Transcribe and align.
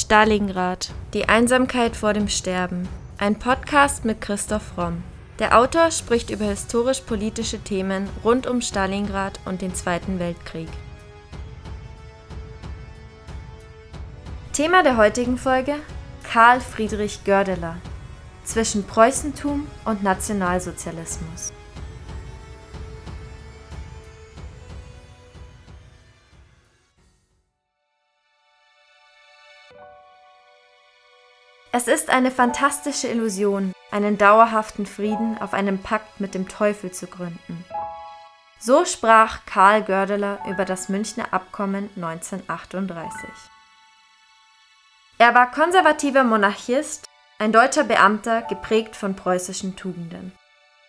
Stalingrad. 0.00 0.92
Die 1.12 1.28
Einsamkeit 1.28 1.94
vor 1.94 2.14
dem 2.14 2.26
Sterben. 2.28 2.88
Ein 3.18 3.38
Podcast 3.38 4.06
mit 4.06 4.22
Christoph 4.22 4.78
Romm. 4.78 5.02
Der 5.38 5.58
Autor 5.58 5.90
spricht 5.90 6.30
über 6.30 6.46
historisch-politische 6.46 7.58
Themen 7.58 8.08
rund 8.24 8.46
um 8.46 8.62
Stalingrad 8.62 9.38
und 9.44 9.60
den 9.60 9.74
Zweiten 9.74 10.18
Weltkrieg. 10.18 10.70
Thema 14.54 14.82
der 14.82 14.96
heutigen 14.96 15.36
Folge: 15.36 15.74
Karl 16.24 16.62
Friedrich 16.62 17.22
Gördeler. 17.24 17.76
Zwischen 18.44 18.86
Preußentum 18.86 19.66
und 19.84 20.02
Nationalsozialismus. 20.02 21.52
Es 31.72 31.86
ist 31.86 32.10
eine 32.10 32.32
fantastische 32.32 33.06
Illusion, 33.06 33.72
einen 33.92 34.18
dauerhaften 34.18 34.86
Frieden 34.86 35.40
auf 35.40 35.54
einem 35.54 35.78
Pakt 35.78 36.20
mit 36.20 36.34
dem 36.34 36.48
Teufel 36.48 36.90
zu 36.90 37.06
gründen. 37.06 37.64
So 38.58 38.84
sprach 38.84 39.46
Karl 39.46 39.84
Gördeler 39.84 40.40
über 40.48 40.64
das 40.64 40.88
Münchner 40.88 41.32
Abkommen 41.32 41.88
1938. 41.94 43.28
Er 45.18 45.32
war 45.34 45.52
konservativer 45.52 46.24
Monarchist, 46.24 47.06
ein 47.38 47.52
deutscher 47.52 47.84
Beamter, 47.84 48.42
geprägt 48.42 48.96
von 48.96 49.14
preußischen 49.14 49.76
Tugenden. 49.76 50.32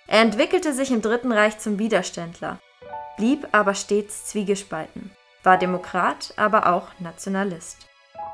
Er 0.07 0.21
entwickelte 0.21 0.73
sich 0.73 0.90
im 0.90 1.04
Dritten 1.04 1.32
Reich 1.32 1.59
zum 1.59 1.77
Widerständler, 1.77 2.57
blieb 3.18 3.48
aber 3.52 3.76
stets 3.76 4.26
zwiegespalten, 4.26 5.12
war 5.43 5.57
Demokrat, 5.57 6.34
aber 6.38 6.73
auch 6.73 6.88
Nationalist. 6.98 7.85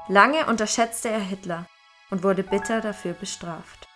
Lange 0.07 0.45
unterschätzte 0.45 1.09
er 1.09 1.19
Hitler 1.19 1.65
und 2.09 2.23
wurde 2.23 2.43
bitter 2.43 2.81
dafür 2.81 3.13
bestraft. 3.13 3.87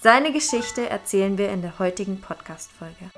Seine 0.00 0.32
Geschichte 0.32 0.88
erzählen 0.88 1.38
wir 1.38 1.50
in 1.50 1.62
der 1.62 1.78
heutigen 1.78 2.20
Podcast-Folge. 2.20 3.10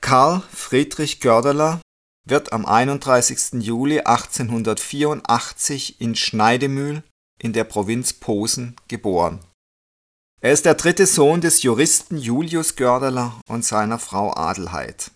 Karl 0.00 0.40
Friedrich 0.52 1.20
Gördeler 1.20 1.80
wird 2.28 2.52
am 2.52 2.66
31. 2.66 3.64
Juli 3.64 4.00
1884 4.00 6.00
in 6.00 6.14
Schneidemühl 6.14 7.02
in 7.40 7.52
der 7.52 7.64
Provinz 7.64 8.12
Posen 8.12 8.76
geboren. 8.88 9.44
Er 10.40 10.52
ist 10.52 10.64
der 10.64 10.74
dritte 10.74 11.06
Sohn 11.06 11.40
des 11.40 11.62
Juristen 11.62 12.18
Julius 12.18 12.76
Gördeler 12.76 13.40
und 13.48 13.64
seiner 13.64 13.98
Frau 13.98 14.34
Adelheid. 14.34 15.10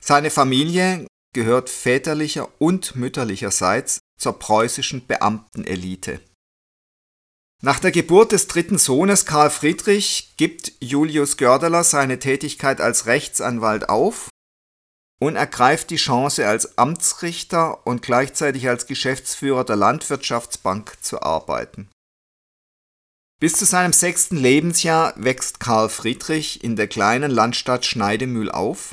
Seine 0.00 0.30
Familie 0.30 1.06
gehört 1.34 1.68
väterlicher 1.68 2.48
und 2.58 2.96
mütterlicherseits 2.96 3.98
zur 4.18 4.38
preußischen 4.38 5.06
Beamtenelite. 5.06 6.20
Nach 7.62 7.78
der 7.78 7.92
Geburt 7.92 8.32
des 8.32 8.46
dritten 8.46 8.78
Sohnes 8.78 9.26
Karl 9.26 9.50
Friedrich 9.50 10.34
gibt 10.36 10.72
Julius 10.80 11.36
Gördeler 11.36 11.84
seine 11.84 12.18
Tätigkeit 12.18 12.80
als 12.80 13.06
Rechtsanwalt 13.06 13.88
auf 13.88 14.28
und 15.20 15.36
ergreift 15.36 15.90
die 15.90 15.96
Chance 15.96 16.46
als 16.46 16.76
Amtsrichter 16.76 17.86
und 17.86 18.02
gleichzeitig 18.02 18.68
als 18.68 18.86
Geschäftsführer 18.86 19.64
der 19.64 19.76
Landwirtschaftsbank 19.76 20.98
zu 21.00 21.22
arbeiten. 21.22 21.88
Bis 23.40 23.54
zu 23.54 23.64
seinem 23.64 23.92
sechsten 23.92 24.36
Lebensjahr 24.36 25.14
wächst 25.16 25.60
Karl 25.60 25.88
Friedrich 25.88 26.62
in 26.62 26.76
der 26.76 26.86
kleinen 26.86 27.30
Landstadt 27.30 27.84
Schneidemühl 27.84 28.50
auf 28.50 28.92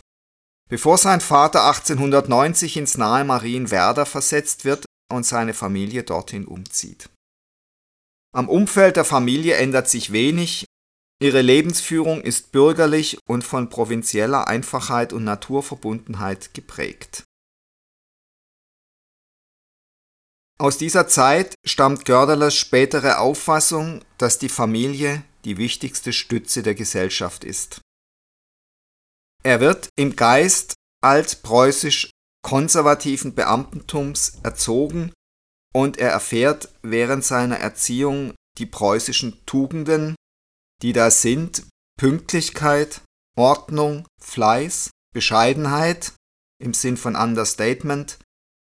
Bevor 0.71 0.97
sein 0.97 1.19
Vater 1.19 1.65
1890 1.65 2.77
ins 2.77 2.97
nahe 2.97 3.25
Marienwerder 3.25 4.05
versetzt 4.05 4.63
wird 4.63 4.85
und 5.11 5.25
seine 5.25 5.53
Familie 5.53 6.03
dorthin 6.03 6.45
umzieht. 6.45 7.09
Am 8.33 8.47
Umfeld 8.47 8.95
der 8.95 9.03
Familie 9.03 9.55
ändert 9.55 9.89
sich 9.89 10.13
wenig, 10.13 10.63
ihre 11.21 11.41
Lebensführung 11.41 12.21
ist 12.21 12.53
bürgerlich 12.53 13.17
und 13.27 13.43
von 13.43 13.67
provinzieller 13.67 14.47
Einfachheit 14.47 15.11
und 15.11 15.25
Naturverbundenheit 15.25 16.53
geprägt. 16.53 17.25
Aus 20.57 20.77
dieser 20.77 21.05
Zeit 21.09 21.53
stammt 21.65 22.05
Gördelers 22.05 22.55
spätere 22.55 23.19
Auffassung, 23.19 24.05
dass 24.17 24.39
die 24.39 24.47
Familie 24.47 25.23
die 25.43 25.57
wichtigste 25.57 26.13
Stütze 26.13 26.63
der 26.63 26.75
Gesellschaft 26.75 27.43
ist. 27.43 27.81
Er 29.43 29.59
wird 29.59 29.89
im 29.95 30.15
Geist 30.15 30.75
altpreußisch 31.03 32.11
konservativen 32.43 33.33
Beamtentums 33.33 34.39
erzogen 34.43 35.13
und 35.73 35.97
er 35.97 36.11
erfährt 36.11 36.69
während 36.81 37.23
seiner 37.23 37.57
Erziehung 37.57 38.33
die 38.57 38.65
preußischen 38.65 39.45
Tugenden, 39.45 40.15
die 40.81 40.93
da 40.93 41.09
sind 41.09 41.63
Pünktlichkeit, 41.97 43.01
Ordnung, 43.37 44.07
Fleiß, 44.21 44.91
Bescheidenheit 45.13 46.13
im 46.59 46.73
Sinn 46.73 46.97
von 46.97 47.15
Understatement, 47.15 48.19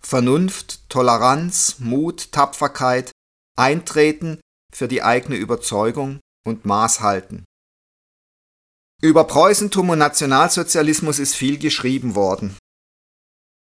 Vernunft, 0.03 0.89
Toleranz, 0.89 1.77
Mut, 1.79 2.33
Tapferkeit, 2.33 3.11
Eintreten 3.57 4.41
für 4.73 4.89
die 4.89 5.03
eigene 5.03 5.37
Überzeugung 5.37 6.21
und 6.47 6.65
Maßhalten. 6.65 7.45
Über 9.01 9.25
Preußentum 9.25 9.91
und 9.91 9.99
Nationalsozialismus 9.99 11.21
ist 11.21 11.37
viel 11.37 11.57
geschrieben 11.59 12.17
worden. 12.17 12.57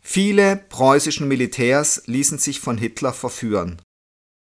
Viele 0.01 0.55
preußischen 0.55 1.27
Militärs 1.27 2.01
ließen 2.07 2.39
sich 2.39 2.59
von 2.59 2.79
Hitler 2.79 3.13
verführen. 3.13 3.79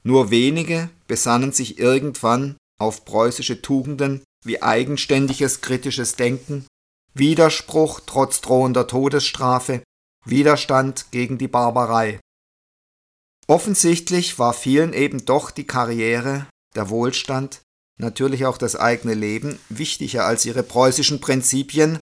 Nur 0.02 0.30
wenige 0.30 0.88
besannen 1.06 1.52
sich 1.52 1.78
irgendwann 1.78 2.56
auf 2.78 3.04
preußische 3.04 3.60
Tugenden 3.60 4.22
wie 4.44 4.62
eigenständiges 4.62 5.60
kritisches 5.60 6.16
Denken, 6.16 6.66
Widerspruch 7.12 8.00
trotz 8.06 8.40
drohender 8.40 8.86
Todesstrafe, 8.86 9.82
Widerstand 10.24 11.10
gegen 11.10 11.36
die 11.36 11.48
Barbarei. 11.48 12.18
Offensichtlich 13.46 14.38
war 14.38 14.54
vielen 14.54 14.94
eben 14.94 15.26
doch 15.26 15.50
die 15.50 15.66
Karriere, 15.66 16.46
der 16.74 16.88
Wohlstand, 16.88 17.60
natürlich 17.98 18.46
auch 18.46 18.58
das 18.58 18.76
eigene 18.76 19.14
Leben, 19.14 19.58
wichtiger 19.68 20.24
als 20.24 20.44
ihre 20.44 20.62
preußischen 20.62 21.20
Prinzipien, 21.20 21.98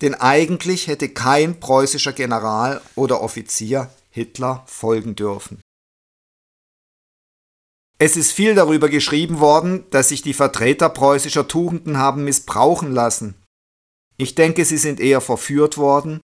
denn 0.00 0.14
eigentlich 0.14 0.86
hätte 0.86 1.08
kein 1.08 1.60
preußischer 1.60 2.12
General 2.12 2.80
oder 2.94 3.20
Offizier 3.20 3.90
Hitler 4.10 4.64
folgen 4.66 5.14
dürfen. 5.14 5.60
Es 7.98 8.16
ist 8.16 8.32
viel 8.32 8.54
darüber 8.54 8.88
geschrieben 8.88 9.38
worden, 9.38 9.88
dass 9.90 10.08
sich 10.08 10.22
die 10.22 10.34
Vertreter 10.34 10.88
preußischer 10.88 11.46
Tugenden 11.46 11.98
haben 11.98 12.24
missbrauchen 12.24 12.92
lassen. 12.92 13.40
Ich 14.16 14.34
denke, 14.34 14.64
sie 14.64 14.76
sind 14.76 14.98
eher 14.98 15.20
verführt 15.20 15.78
worden 15.78 16.20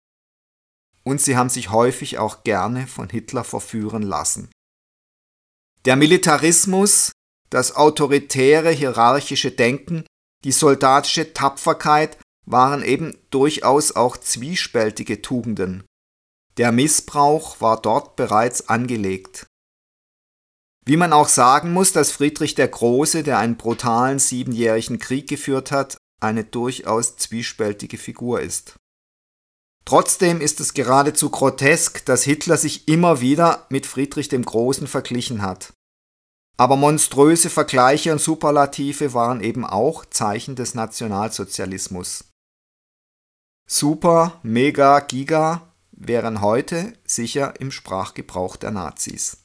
und 1.03 1.21
sie 1.21 1.35
haben 1.35 1.49
sich 1.49 1.71
häufig 1.71 2.17
auch 2.17 2.43
gerne 2.43 2.87
von 2.87 3.09
Hitler 3.09 3.43
verführen 3.43 4.03
lassen. 4.03 4.49
Der 5.83 5.97
Militarismus 5.97 7.11
das 7.55 7.77
autoritäre 7.77 8.69
hierarchische 8.69 9.49
Denken, 9.49 10.05
die 10.43 10.51
soldatische 10.51 11.31
Tapferkeit 11.31 12.17
waren 12.45 12.83
eben 12.83 13.17
durchaus 13.29 13.95
auch 13.95 14.17
zwiespältige 14.17 15.21
Tugenden. 15.21 15.85
Der 16.57 16.73
Missbrauch 16.73 17.61
war 17.61 17.81
dort 17.81 18.17
bereits 18.17 18.67
angelegt. 18.67 19.47
Wie 20.85 20.97
man 20.97 21.13
auch 21.13 21.29
sagen 21.29 21.71
muss, 21.71 21.93
dass 21.93 22.11
Friedrich 22.11 22.55
der 22.55 22.67
Große, 22.67 23.23
der 23.23 23.39
einen 23.39 23.55
brutalen 23.55 24.19
siebenjährigen 24.19 24.99
Krieg 24.99 25.29
geführt 25.29 25.71
hat, 25.71 25.95
eine 26.21 26.43
durchaus 26.43 27.15
zwiespältige 27.15 27.97
Figur 27.97 28.41
ist. 28.41 28.75
Trotzdem 29.85 30.41
ist 30.41 30.59
es 30.59 30.73
geradezu 30.73 31.29
grotesk, 31.29 32.03
dass 32.03 32.23
Hitler 32.23 32.57
sich 32.57 32.89
immer 32.89 33.21
wieder 33.21 33.65
mit 33.69 33.85
Friedrich 33.85 34.27
dem 34.27 34.43
Großen 34.43 34.87
verglichen 34.87 35.41
hat. 35.41 35.71
Aber 36.57 36.77
monströse 36.77 37.49
Vergleiche 37.49 38.11
und 38.13 38.21
Superlative 38.21 39.13
waren 39.13 39.41
eben 39.41 39.65
auch 39.65 40.05
Zeichen 40.05 40.55
des 40.55 40.73
Nationalsozialismus. 40.73 42.25
Super, 43.67 44.39
Mega, 44.43 44.99
Giga 44.99 45.73
wären 45.91 46.41
heute 46.41 46.93
sicher 47.05 47.59
im 47.59 47.71
Sprachgebrauch 47.71 48.55
der 48.57 48.71
Nazis. 48.71 49.37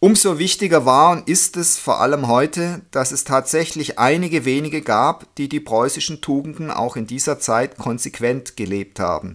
Umso 0.00 0.38
wichtiger 0.38 0.86
war 0.86 1.10
und 1.10 1.28
ist 1.28 1.56
es 1.56 1.76
vor 1.76 2.00
allem 2.00 2.28
heute, 2.28 2.82
dass 2.92 3.10
es 3.10 3.24
tatsächlich 3.24 3.98
einige 3.98 4.44
wenige 4.44 4.80
gab, 4.80 5.34
die 5.34 5.48
die 5.48 5.58
preußischen 5.58 6.20
Tugenden 6.20 6.70
auch 6.70 6.94
in 6.94 7.08
dieser 7.08 7.40
Zeit 7.40 7.76
konsequent 7.76 8.56
gelebt 8.56 9.00
haben, 9.00 9.34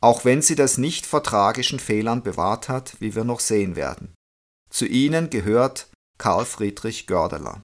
auch 0.00 0.24
wenn 0.24 0.40
sie 0.40 0.54
das 0.54 0.78
nicht 0.78 1.04
vor 1.04 1.24
tragischen 1.24 1.80
Fehlern 1.80 2.22
bewahrt 2.22 2.68
hat, 2.68 2.96
wie 3.00 3.16
wir 3.16 3.24
noch 3.24 3.40
sehen 3.40 3.74
werden. 3.74 4.14
Zu 4.72 4.86
ihnen 4.86 5.28
gehört 5.28 5.90
Karl 6.16 6.46
Friedrich 6.46 7.06
Gördeler. 7.06 7.60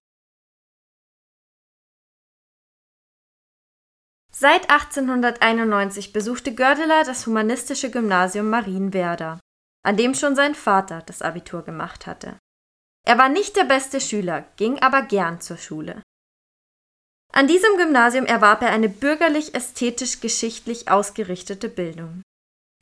Seit 4.31 4.71
1891 4.71 6.13
besuchte 6.13 6.55
Gördeler 6.55 7.05
das 7.05 7.27
humanistische 7.27 7.91
Gymnasium 7.91 8.51
Marienwerder, 8.51 9.41
an 9.83 9.97
dem 9.97 10.15
schon 10.15 10.37
sein 10.37 10.55
Vater 10.55 11.01
das 11.07 11.23
Abitur 11.23 11.65
gemacht 11.65 12.07
hatte. 12.07 12.39
Er 13.07 13.17
war 13.17 13.31
nicht 13.31 13.57
der 13.57 13.65
beste 13.65 14.03
Schüler, 14.03 14.43
ging 14.57 14.79
aber 14.81 15.01
gern 15.01 15.41
zur 15.41 15.57
Schule. 15.57 16.03
An 17.33 17.49
diesem 17.49 17.79
Gymnasium 17.79 18.27
erwarb 18.27 18.61
er 18.61 18.71
eine 18.71 18.91
bürgerlich-ästhetisch-geschichtlich 18.91 20.91
ausgerichtete 20.91 21.71
Bildung. 21.71 22.21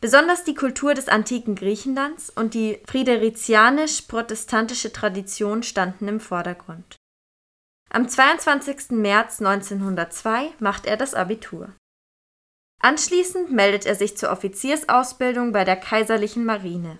Besonders 0.00 0.44
die 0.44 0.54
Kultur 0.54 0.94
des 0.94 1.08
antiken 1.08 1.54
Griechenlands 1.54 2.30
und 2.30 2.52
die 2.52 2.80
friderizianisch-protestantische 2.86 4.92
Tradition 4.92 5.62
standen 5.62 6.08
im 6.08 6.20
Vordergrund. 6.20 6.96
Am 7.90 8.08
22. 8.08 8.90
März 8.90 9.40
1902 9.40 10.52
macht 10.58 10.86
er 10.86 10.96
das 10.96 11.14
Abitur. 11.14 11.72
Anschließend 12.82 13.50
meldet 13.50 13.86
er 13.86 13.94
sich 13.94 14.18
zur 14.18 14.30
Offiziersausbildung 14.30 15.52
bei 15.52 15.64
der 15.64 15.76
Kaiserlichen 15.76 16.44
Marine. 16.44 16.98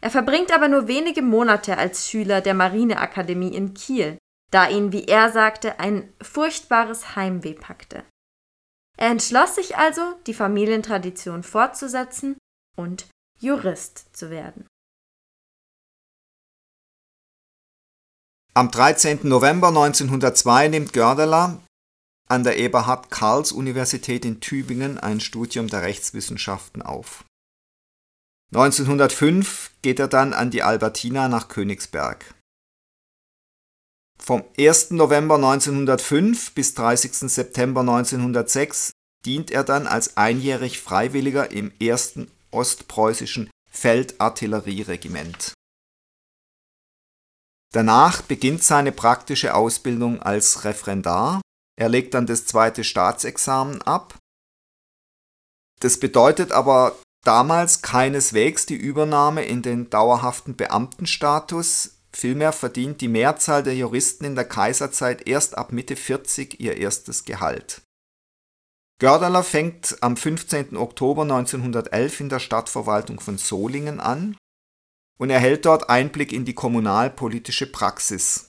Er 0.00 0.10
verbringt 0.10 0.52
aber 0.52 0.68
nur 0.68 0.86
wenige 0.86 1.22
Monate 1.22 1.78
als 1.78 2.08
Schüler 2.08 2.40
der 2.40 2.54
Marineakademie 2.54 3.54
in 3.54 3.74
Kiel, 3.74 4.18
da 4.52 4.68
ihn, 4.68 4.92
wie 4.92 5.06
er 5.06 5.32
sagte, 5.32 5.80
ein 5.80 6.12
furchtbares 6.22 7.16
Heimweh 7.16 7.54
packte. 7.54 8.04
Er 8.96 9.10
entschloss 9.10 9.56
sich 9.56 9.76
also, 9.76 10.14
die 10.26 10.34
Familientradition 10.34 11.42
fortzusetzen 11.42 12.36
und 12.76 13.06
Jurist 13.40 14.16
zu 14.16 14.30
werden. 14.30 14.66
Am 18.54 18.70
13. 18.70 19.20
November 19.24 19.68
1902 19.68 20.68
nimmt 20.68 20.92
Gördeler 20.92 21.60
an 22.28 22.44
der 22.44 22.56
Eberhard-Karls-Universität 22.56 24.24
in 24.24 24.40
Tübingen 24.40 24.98
ein 24.98 25.20
Studium 25.20 25.66
der 25.66 25.82
Rechtswissenschaften 25.82 26.80
auf. 26.80 27.24
1905 28.54 29.72
geht 29.82 29.98
er 29.98 30.06
dann 30.06 30.32
an 30.32 30.52
die 30.52 30.62
Albertina 30.62 31.28
nach 31.28 31.48
Königsberg. 31.48 32.34
Vom 34.18 34.44
1. 34.58 34.92
November 34.92 35.36
1905 35.36 36.54
bis 36.54 36.74
30. 36.74 37.30
September 37.30 37.80
1906 37.80 38.92
dient 39.24 39.50
er 39.50 39.64
dann 39.64 39.86
als 39.86 40.16
einjährig 40.16 40.80
Freiwilliger 40.80 41.50
im 41.50 41.72
1. 41.80 42.26
Ostpreußischen 42.50 43.50
Feldartillerieregiment. 43.70 45.54
Danach 47.72 48.22
beginnt 48.22 48.62
seine 48.62 48.92
praktische 48.92 49.54
Ausbildung 49.54 50.22
als 50.22 50.64
Referendar. 50.64 51.40
Er 51.76 51.88
legt 51.88 52.14
dann 52.14 52.26
das 52.26 52.46
zweite 52.46 52.84
Staatsexamen 52.84 53.82
ab. 53.82 54.16
Das 55.80 55.98
bedeutet 55.98 56.52
aber 56.52 56.96
damals 57.24 57.82
keineswegs 57.82 58.66
die 58.66 58.76
Übernahme 58.76 59.44
in 59.44 59.62
den 59.62 59.90
dauerhaften 59.90 60.54
Beamtenstatus. 60.54 61.93
Vielmehr 62.14 62.52
verdient 62.52 63.00
die 63.00 63.08
Mehrzahl 63.08 63.64
der 63.64 63.74
Juristen 63.74 64.24
in 64.24 64.36
der 64.36 64.44
Kaiserzeit 64.44 65.26
erst 65.26 65.58
ab 65.58 65.72
Mitte 65.72 65.96
40 65.96 66.60
ihr 66.60 66.76
erstes 66.76 67.24
Gehalt. 67.24 67.82
Gördeler 69.00 69.42
fängt 69.42 69.96
am 70.00 70.16
15. 70.16 70.76
Oktober 70.76 71.22
1911 71.22 72.20
in 72.20 72.28
der 72.28 72.38
Stadtverwaltung 72.38 73.18
von 73.18 73.36
Solingen 73.36 73.98
an 73.98 74.36
und 75.18 75.30
erhält 75.30 75.66
dort 75.66 75.90
Einblick 75.90 76.32
in 76.32 76.44
die 76.44 76.54
kommunalpolitische 76.54 77.66
Praxis. 77.66 78.46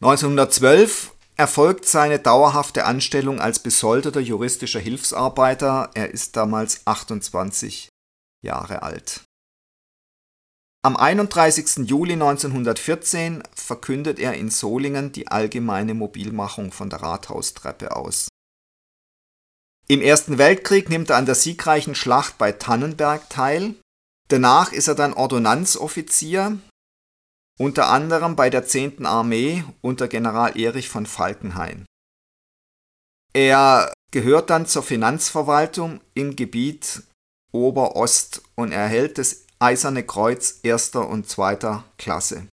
1912 0.00 1.14
erfolgt 1.36 1.84
seine 1.84 2.18
dauerhafte 2.18 2.86
Anstellung 2.86 3.38
als 3.38 3.58
besoldeter 3.58 4.20
juristischer 4.20 4.80
Hilfsarbeiter. 4.80 5.90
Er 5.92 6.10
ist 6.10 6.36
damals 6.36 6.86
28 6.86 7.90
Jahre 8.42 8.82
alt. 8.82 9.24
Am 10.82 10.96
31. 10.96 11.88
Juli 11.88 12.14
1914 12.14 13.42
verkündet 13.54 14.18
er 14.18 14.34
in 14.34 14.50
Solingen 14.50 15.12
die 15.12 15.28
allgemeine 15.28 15.94
Mobilmachung 15.94 16.72
von 16.72 16.88
der 16.88 17.02
Rathaustreppe 17.02 17.94
aus. 17.94 18.28
Im 19.88 20.00
Ersten 20.00 20.38
Weltkrieg 20.38 20.88
nimmt 20.88 21.10
er 21.10 21.16
an 21.16 21.26
der 21.26 21.34
siegreichen 21.34 21.94
Schlacht 21.94 22.38
bei 22.38 22.52
Tannenberg 22.52 23.28
teil 23.28 23.74
Danach 24.30 24.72
ist 24.72 24.86
er 24.86 24.94
dann 24.94 25.12
Ordonnanzoffizier, 25.12 26.56
unter 27.58 27.88
anderem 27.88 28.36
bei 28.36 28.48
der 28.48 28.64
10. 28.64 29.04
Armee 29.04 29.64
unter 29.80 30.06
General 30.06 30.56
Erich 30.56 30.88
von 30.88 31.04
Falkenhayn. 31.04 31.84
Er 33.32 33.92
gehört 34.12 34.50
dann 34.50 34.66
zur 34.66 34.84
Finanzverwaltung 34.84 36.00
im 36.14 36.36
Gebiet 36.36 37.02
Oberost 37.50 38.42
und 38.54 38.70
erhält 38.70 39.18
das 39.18 39.46
Eiserne 39.62 40.04
Kreuz 40.04 40.60
erster 40.62 41.06
und 41.06 41.28
zweiter 41.28 41.84
Klasse. 41.98 42.48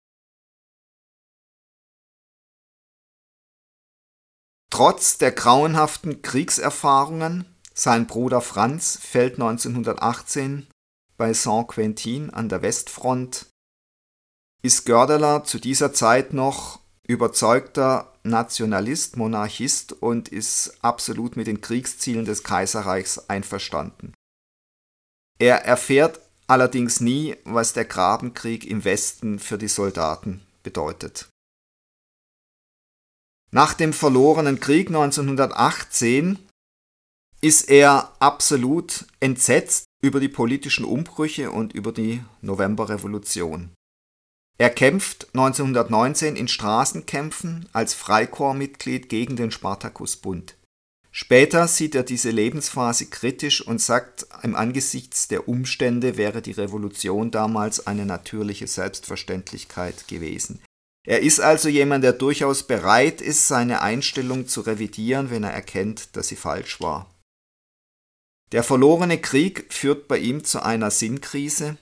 Trotz 4.71 5.19
der 5.19 5.31
grauenhaften 5.31 6.23
Kriegserfahrungen, 6.23 7.45
sein 7.75 8.07
Bruder 8.07 8.41
Franz 8.41 8.99
fällt 9.01 9.35
1918 9.35 10.67
bei 11.17 11.33
Saint-Quentin 11.33 12.31
an 12.31 12.49
der 12.49 12.63
Westfront 12.63 13.47
ist 14.63 14.87
Gördeler 14.87 15.45
zu 15.45 15.59
dieser 15.59 15.93
Zeit 15.93 16.33
noch 16.33 16.81
überzeugter 17.07 18.15
Nationalist, 18.23 19.19
Monarchist 19.19 19.93
und 19.93 20.31
ist 20.31 20.79
absolut 20.81 21.37
mit 21.37 21.47
den 21.47 21.61
Kriegszielen 21.61 22.25
des 22.25 22.43
Kaiserreichs 22.43 23.29
einverstanden. 23.29 24.15
Er 25.39 25.67
erfährt 25.67 26.24
allerdings 26.47 27.01
nie, 27.01 27.37
was 27.45 27.73
der 27.73 27.85
Grabenkrieg 27.85 28.65
im 28.65 28.85
Westen 28.85 29.39
für 29.39 29.59
die 29.59 29.69
Soldaten 29.69 30.43
bedeutet. 30.63 31.29
Nach 33.51 33.75
dem 33.75 33.93
verlorenen 33.93 34.59
Krieg 34.59 34.89
1918 34.89 36.39
ist 37.41 37.71
er 37.71 38.13
absolut 38.19 39.05
entsetzt 39.21 39.85
über 40.03 40.19
die 40.19 40.29
politischen 40.29 40.85
Umbrüche 40.85 41.51
und 41.51 41.73
über 41.73 41.93
die 41.93 42.23
Novemberrevolution. 42.41 43.73
Er 44.59 44.71
kämpft 44.71 45.29
1919 45.35 46.37
in 46.37 46.49
Straßenkämpfen 46.49 47.69
als 47.73 47.95
Freikorpsmitglied 47.95 49.09
gegen 49.09 49.37
den 49.37 49.51
Spartakusbund. 49.51 50.57
Später 51.17 51.69
sieht 51.69 51.95
er 51.95 52.03
diese 52.03 52.33
Lebensphase 52.33 53.07
kritisch 53.07 53.65
und 53.65 53.81
sagt, 53.81 54.27
im 54.43 54.57
Angesichts 54.57 55.29
der 55.29 55.49
Umstände 55.49 56.17
wäre 56.17 56.43
die 56.43 56.51
Revolution 56.51 57.31
damals 57.31 57.87
eine 57.87 58.05
natürliche 58.05 58.67
Selbstverständlichkeit 58.67 60.09
gewesen. 60.09 60.61
Er 61.07 61.21
ist 61.21 61.39
also 61.39 61.69
jemand, 61.69 62.03
der 62.03 62.15
durchaus 62.15 62.65
bereit 62.65 63.21
ist, 63.21 63.47
seine 63.47 63.81
Einstellung 63.81 64.49
zu 64.49 64.63
revidieren, 64.63 65.31
wenn 65.31 65.45
er 65.45 65.53
erkennt, 65.53 66.17
dass 66.17 66.27
sie 66.27 66.37
falsch 66.37 66.81
war. 66.81 67.09
Der 68.51 68.65
verlorene 68.65 69.21
Krieg 69.21 69.73
führt 69.73 70.09
bei 70.09 70.19
ihm 70.19 70.43
zu 70.43 70.65
einer 70.65 70.91
Sinnkrise. 70.91 71.77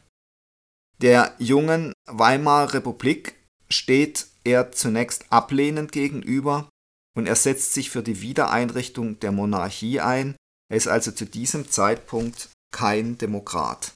Der 1.01 1.35
jungen 1.39 1.95
Weimarer 2.05 2.75
Republik 2.75 3.35
steht 3.71 4.27
er 4.45 4.73
zunächst 4.73 5.25
ablehnend 5.31 5.91
gegenüber 5.91 6.69
und 7.17 7.27
er 7.27 7.37
setzt 7.37 7.75
sich 7.75 7.91
für 7.91 8.03
die 8.03 8.21
Wiedereinrichtung 8.21 9.21
der 9.21 9.33
Monarchie 9.33 10.01
ein. 10.01 10.37
Er 10.71 10.77
ist 10.77 10.89
also 10.89 11.13
zu 11.13 11.27
diesem 11.27 11.71
Zeitpunkt 11.71 12.51
kein 12.73 13.19
Demokrat. 13.19 13.93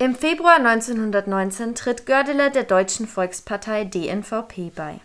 Im 0.00 0.14
Februar 0.14 0.56
1919 0.56 1.74
tritt 1.74 2.06
Gördeler 2.06 2.48
der 2.48 2.64
Deutschen 2.64 3.06
Volkspartei 3.06 3.84
DNVP 3.84 4.70
bei. 4.74 5.00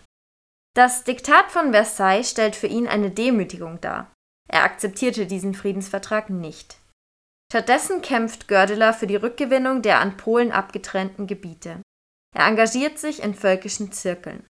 Das 0.74 1.04
Diktat 1.04 1.50
von 1.50 1.72
Versailles 1.72 2.30
stellt 2.30 2.56
für 2.56 2.66
ihn 2.66 2.88
eine 2.88 3.10
Demütigung 3.10 3.78
dar. 3.82 4.10
Er 4.48 4.64
akzeptierte 4.64 5.26
diesen 5.26 5.52
Friedensvertrag 5.52 6.30
nicht. 6.30 6.78
Stattdessen 7.52 8.00
kämpft 8.00 8.48
Gördeler 8.48 8.94
für 8.94 9.06
die 9.06 9.16
Rückgewinnung 9.16 9.82
der 9.82 10.00
an 10.00 10.16
Polen 10.16 10.50
abgetrennten 10.50 11.26
Gebiete. 11.26 11.82
Er 12.36 12.48
engagiert 12.48 12.98
sich 12.98 13.22
in 13.22 13.34
völkischen 13.34 13.92
Zirkeln. 13.92 14.46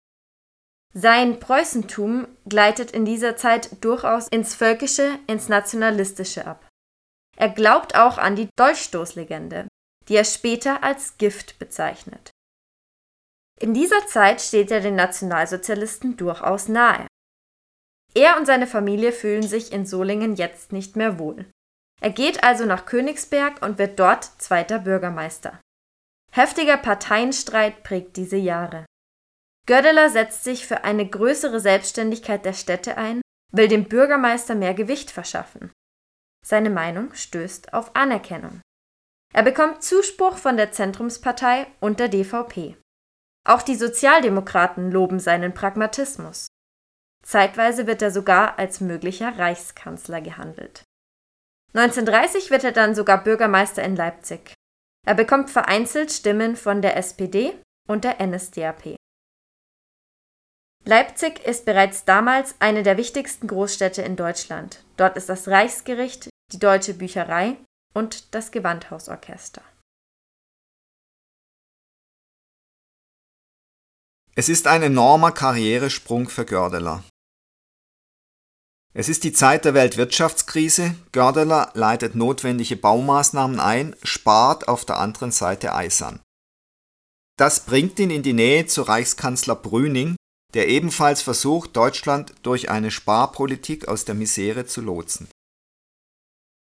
Sein 0.94 1.40
Preußentum 1.40 2.28
gleitet 2.48 2.92
in 2.92 3.04
dieser 3.04 3.36
Zeit 3.36 3.82
durchaus 3.84 4.28
ins 4.28 4.54
Völkische, 4.54 5.18
ins 5.26 5.48
Nationalistische 5.48 6.46
ab. 6.46 6.68
Er 7.36 7.48
glaubt 7.48 7.96
auch 7.96 8.18
an 8.18 8.36
die 8.36 8.48
Dolchstoßlegende, 8.56 9.66
die 10.06 10.14
er 10.14 10.24
später 10.24 10.84
als 10.84 11.18
Gift 11.18 11.58
bezeichnet. 11.58 12.30
In 13.58 13.74
dieser 13.74 14.06
Zeit 14.06 14.40
steht 14.40 14.70
er 14.70 14.80
den 14.80 14.94
Nationalsozialisten 14.94 16.16
durchaus 16.16 16.68
nahe. 16.68 17.08
Er 18.14 18.36
und 18.36 18.46
seine 18.46 18.68
Familie 18.68 19.10
fühlen 19.10 19.42
sich 19.42 19.72
in 19.72 19.86
Solingen 19.86 20.36
jetzt 20.36 20.70
nicht 20.70 20.94
mehr 20.94 21.18
wohl. 21.18 21.50
Er 22.00 22.10
geht 22.10 22.44
also 22.44 22.64
nach 22.64 22.86
Königsberg 22.86 23.60
und 23.60 23.78
wird 23.78 23.98
dort 23.98 24.24
zweiter 24.38 24.78
Bürgermeister. 24.78 25.58
Heftiger 26.34 26.78
Parteienstreit 26.78 27.82
prägt 27.82 28.16
diese 28.16 28.38
Jahre. 28.38 28.86
Gördeler 29.66 30.08
setzt 30.08 30.44
sich 30.44 30.66
für 30.66 30.82
eine 30.82 31.06
größere 31.06 31.60
Selbstständigkeit 31.60 32.44
der 32.46 32.54
Städte 32.54 32.96
ein, 32.96 33.20
will 33.52 33.68
dem 33.68 33.84
Bürgermeister 33.84 34.54
mehr 34.54 34.72
Gewicht 34.72 35.10
verschaffen. 35.10 35.70
Seine 36.44 36.70
Meinung 36.70 37.12
stößt 37.12 37.74
auf 37.74 37.94
Anerkennung. 37.94 38.62
Er 39.34 39.42
bekommt 39.42 39.82
Zuspruch 39.82 40.38
von 40.38 40.56
der 40.56 40.72
Zentrumspartei 40.72 41.66
und 41.80 42.00
der 42.00 42.08
DVP. 42.08 42.76
Auch 43.46 43.62
die 43.62 43.76
Sozialdemokraten 43.76 44.90
loben 44.90 45.20
seinen 45.20 45.52
Pragmatismus. 45.52 46.46
Zeitweise 47.22 47.86
wird 47.86 48.00
er 48.00 48.10
sogar 48.10 48.58
als 48.58 48.80
möglicher 48.80 49.38
Reichskanzler 49.38 50.22
gehandelt. 50.22 50.82
1930 51.74 52.50
wird 52.50 52.64
er 52.64 52.72
dann 52.72 52.94
sogar 52.94 53.22
Bürgermeister 53.22 53.82
in 53.82 53.96
Leipzig. 53.96 54.54
Er 55.04 55.14
bekommt 55.14 55.50
vereinzelt 55.50 56.12
Stimmen 56.12 56.56
von 56.56 56.80
der 56.80 56.96
SPD 56.96 57.60
und 57.88 58.04
der 58.04 58.24
NSDAP. 58.24 58.96
Leipzig 60.84 61.44
ist 61.44 61.64
bereits 61.64 62.04
damals 62.04 62.54
eine 62.60 62.82
der 62.82 62.96
wichtigsten 62.96 63.46
Großstädte 63.46 64.02
in 64.02 64.16
Deutschland. 64.16 64.84
Dort 64.96 65.16
ist 65.16 65.28
das 65.28 65.48
Reichsgericht, 65.48 66.28
die 66.52 66.58
Deutsche 66.58 66.94
Bücherei 66.94 67.56
und 67.94 68.34
das 68.34 68.50
Gewandhausorchester. 68.50 69.62
Es 74.34 74.48
ist 74.48 74.66
ein 74.66 74.82
enormer 74.82 75.30
Karrieresprung 75.30 76.28
für 76.28 76.46
Gördeler. 76.46 77.04
Es 78.94 79.08
ist 79.08 79.24
die 79.24 79.32
Zeit 79.32 79.64
der 79.64 79.72
Weltwirtschaftskrise, 79.72 80.94
Gördeler 81.12 81.70
leitet 81.74 82.14
notwendige 82.14 82.76
Baumaßnahmen 82.76 83.58
ein, 83.58 83.96
spart 84.02 84.68
auf 84.68 84.84
der 84.84 84.98
anderen 84.98 85.30
Seite 85.30 85.74
eisern. 85.74 86.20
Das 87.38 87.64
bringt 87.64 87.98
ihn 87.98 88.10
in 88.10 88.22
die 88.22 88.34
Nähe 88.34 88.66
zu 88.66 88.82
Reichskanzler 88.82 89.56
Brüning, 89.56 90.16
der 90.52 90.68
ebenfalls 90.68 91.22
versucht, 91.22 91.74
Deutschland 91.74 92.34
durch 92.42 92.68
eine 92.68 92.90
Sparpolitik 92.90 93.88
aus 93.88 94.04
der 94.04 94.14
Misere 94.14 94.66
zu 94.66 94.82
lotsen. 94.82 95.28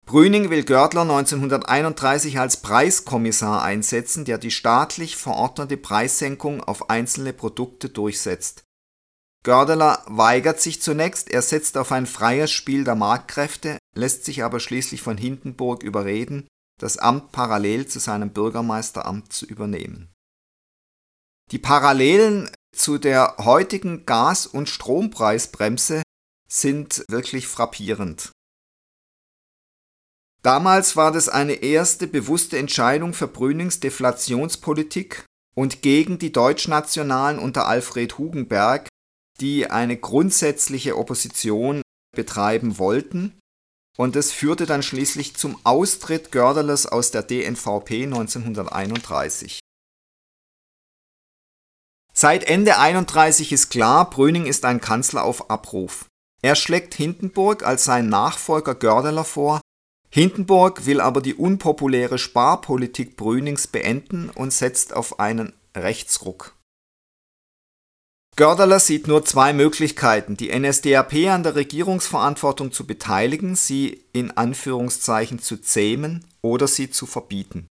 Brüning 0.06 0.52
will 0.52 0.64
Görtler 0.64 1.02
1931 1.02 2.38
als 2.38 2.58
Preiskommissar 2.58 3.64
einsetzen, 3.64 4.26
der 4.26 4.38
die 4.38 4.52
staatlich 4.52 5.16
verordnete 5.18 5.78
Preissenkung 5.78 6.64
auf 6.64 6.92
einzelne 6.92 7.34
Produkte 7.34 7.90
durchsetzt. 7.90 8.64
Gördeler 9.44 10.04
weigert 10.08 10.62
sich 10.62 10.82
zunächst, 10.82 11.32
er 11.32 11.42
setzt 11.42 11.78
auf 11.78 11.92
ein 11.92 12.06
freies 12.06 12.52
Spiel 12.52 12.84
der 12.84 12.96
Marktkräfte, 12.96 13.80
lässt 13.96 14.24
sich 14.24 14.44
aber 14.44 14.60
schließlich 14.60 15.02
von 15.02 15.18
Hindenburg 15.18 15.82
überreden, 15.82 16.48
das 16.80 16.98
Amt 16.98 17.32
parallel 17.32 17.88
zu 17.88 18.00
seinem 18.00 18.32
Bürgermeisteramt 18.32 19.34
zu 19.34 19.46
übernehmen. 19.46 20.12
Die 21.52 21.60
Parallelen 21.60 22.50
zu 22.72 22.98
der 22.98 23.36
heutigen 23.40 24.06
Gas- 24.06 24.48
und 24.48 24.70
Strompreisbremse 24.70 26.04
sind 26.48 27.04
wirklich 27.10 27.48
frappierend. 27.48 28.32
Damals 30.44 30.96
war 30.96 31.12
das 31.12 31.30
eine 31.30 31.54
erste 31.54 32.08
bewusste 32.08 32.58
Entscheidung 32.58 33.14
für 33.14 33.28
Brünings 33.28 33.80
Deflationspolitik 33.80 35.26
und 35.54 35.82
gegen 35.82 36.18
die 36.18 36.32
Deutschnationalen 36.32 37.38
unter 37.38 37.68
Alfred 37.68 38.18
Hugenberg, 38.18 38.88
die 39.42 39.70
eine 39.70 39.98
grundsätzliche 39.98 40.98
Opposition 40.98 41.82
betreiben 42.16 42.78
wollten. 42.78 43.38
Und 43.98 44.16
es 44.16 44.32
führte 44.32 44.66
dann 44.66 44.84
schließlich 44.84 45.36
zum 45.36 45.60
Austritt 45.66 46.32
Gördelers 46.32 46.86
aus 46.86 47.12
der 47.12 47.24
DNVP 47.24 48.04
1931. 48.04 49.60
Seit 52.14 52.44
Ende 52.44 52.78
31 52.78 53.52
ist 53.52 53.70
klar, 53.70 54.10
Brüning 54.10 54.46
ist 54.46 54.64
ein 54.66 54.80
Kanzler 54.80 55.24
auf 55.24 55.50
Abruf. 55.50 56.06
Er 56.42 56.56
schlägt 56.56 56.94
Hindenburg 56.94 57.64
als 57.64 57.84
sein 57.84 58.10
Nachfolger 58.10 58.76
Gördeler 58.76 59.24
vor. 59.24 59.62
Hindenburg 60.10 60.86
will 60.86 61.00
aber 61.00 61.22
die 61.22 61.36
unpopuläre 61.36 62.18
Sparpolitik 62.18 63.16
Brünings 63.16 63.68
beenden 63.68 64.30
und 64.30 64.52
setzt 64.52 64.94
auf 64.94 65.20
einen 65.20 65.54
Rechtsruck. 65.76 66.56
Gördeler 68.38 68.80
sieht 68.80 69.08
nur 69.08 69.26
zwei 69.26 69.52
Möglichkeiten, 69.54 70.38
die 70.38 70.58
NSDAP 70.58 71.14
an 71.30 71.44
der 71.44 71.56
Regierungsverantwortung 71.56 72.72
zu 72.72 72.88
beteiligen, 72.88 73.56
sie 73.56 74.06
in 74.14 74.32
Anführungszeichen 74.32 75.40
zu 75.40 75.58
zähmen 75.58 76.26
oder 76.42 76.68
sie 76.68 76.90
zu 76.90 77.06
verbieten. 77.06 77.68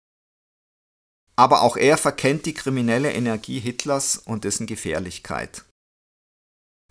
Aber 1.36 1.62
auch 1.62 1.76
er 1.76 1.98
verkennt 1.98 2.46
die 2.46 2.54
kriminelle 2.54 3.12
Energie 3.12 3.60
Hitlers 3.60 4.18
und 4.18 4.46
dessen 4.46 4.66
Gefährlichkeit. 4.66 5.66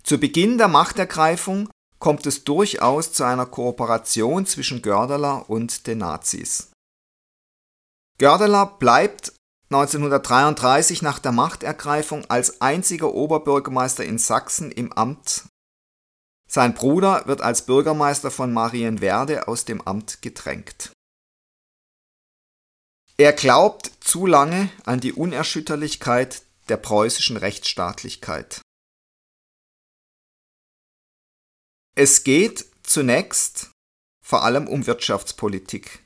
Zu 0.03 0.19
Beginn 0.19 0.59
der 0.59 0.67
Machtergreifung 0.67 1.69
kommt 1.97 2.27
es 2.27 2.43
durchaus 2.43 3.11
zu 3.11 3.23
einer 3.23 3.47
Kooperation 3.47 4.45
zwischen 4.45 4.83
Gördeler 4.83 5.49
und 5.49 5.87
den 5.87 5.97
Nazis. 5.97 6.71
Gördeler 8.19 8.67
bleibt 8.67 9.33
1933 9.69 11.01
nach 11.01 11.17
der 11.17 11.31
Machtergreifung 11.31 12.25
als 12.29 12.61
einziger 12.61 13.13
Oberbürgermeister 13.13 14.05
in 14.05 14.19
Sachsen 14.19 14.71
im 14.71 14.93
Amt. 14.93 15.45
Sein 16.47 16.75
Bruder 16.75 17.25
wird 17.25 17.41
als 17.41 17.65
Bürgermeister 17.65 18.29
von 18.29 18.53
Marienwerde 18.53 19.47
aus 19.47 19.65
dem 19.65 19.81
Amt 19.81 20.21
gedrängt. 20.21 20.91
Er 23.17 23.33
glaubt 23.33 23.91
zu 24.01 24.27
lange 24.27 24.69
an 24.85 24.99
die 24.99 25.13
Unerschütterlichkeit 25.13 26.43
der 26.69 26.77
preußischen 26.77 27.37
Rechtsstaatlichkeit. 27.37 28.61
Es 31.95 32.23
geht 32.23 32.65
zunächst 32.83 33.71
vor 34.23 34.43
allem 34.43 34.67
um 34.67 34.85
Wirtschaftspolitik. 34.85 36.04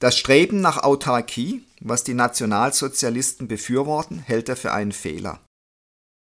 Das 0.00 0.16
Streben 0.16 0.62
nach 0.62 0.78
Autarkie, 0.82 1.62
was 1.80 2.04
die 2.04 2.14
Nationalsozialisten 2.14 3.48
befürworten, 3.48 4.18
hält 4.18 4.48
er 4.48 4.56
für 4.56 4.72
einen 4.72 4.92
Fehler. 4.92 5.44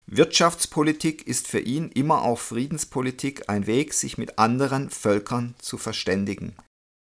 Wirtschaftspolitik 0.07 1.27
ist 1.27 1.49
für 1.49 1.59
ihn 1.59 1.91
immer 1.91 2.23
auch 2.23 2.39
Friedenspolitik 2.39 3.49
ein 3.49 3.67
Weg, 3.67 3.93
sich 3.93 4.17
mit 4.17 4.39
anderen 4.39 4.91
Völkern 4.91 5.57
zu 5.59 5.77
verständigen. 5.77 6.55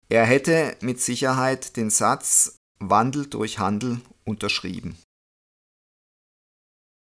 Er 0.07 0.25
hätte 0.25 0.77
mit 0.79 1.01
Sicherheit 1.01 1.75
den 1.75 1.89
Satz 1.89 2.55
Wandel 2.79 3.27
durch 3.27 3.59
Handel 3.59 3.99
unterschrieben. 4.23 4.97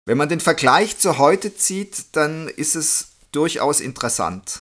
Wenn 0.04 0.18
man 0.18 0.28
den 0.28 0.40
Vergleich 0.40 0.98
zu 0.98 1.16
heute 1.16 1.56
zieht, 1.56 2.16
dann 2.16 2.48
ist 2.48 2.74
es 2.74 3.12
durchaus 3.32 3.80
interessant. 3.80 4.58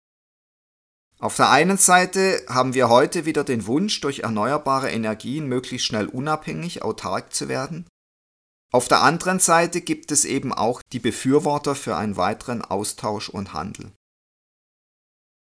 Auf 1.25 1.37
der 1.37 1.49
einen 1.49 1.79
Seite 1.79 2.45
haben 2.51 2.75
wir 2.75 2.91
heute 2.91 3.25
wieder 3.25 3.45
den 3.45 3.67
Wunsch, 3.67 4.03
durch 4.03 4.19
erneuerbare 4.19 4.91
Energien 4.91 5.47
möglichst 5.47 5.87
schnell 5.87 6.07
unabhängig, 6.07 6.83
autark 6.83 7.33
zu 7.33 7.49
werden. 7.49 7.87
Auf 8.71 8.89
der 8.89 9.01
anderen 9.01 9.41
Seite 9.41 9.81
gibt 9.81 10.13
es 10.13 10.27
eben 10.27 10.53
auch 10.53 10.83
die 10.93 10.99
Befürworter 10.99 11.77
für 11.77 11.97
einen 11.97 12.19
weiteren 12.19 12.61
Austausch 12.61 13.31
und 13.31 13.55
Handel. 13.55 13.93